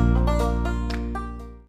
[0.00, 0.29] Bye.